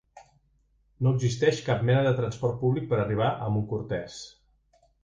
No 1.07 1.13
existeix 1.17 1.61
cap 1.67 1.85
mena 1.91 2.01
de 2.09 2.15
transport 2.23 2.59
públic 2.65 2.91
per 2.95 3.01
arribar 3.05 3.31
a 3.49 3.53
Montcortès. 3.59 4.19